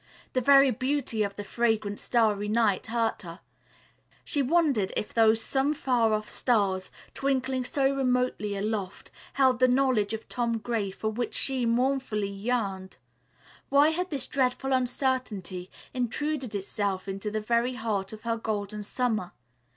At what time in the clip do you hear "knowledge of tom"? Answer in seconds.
9.67-10.57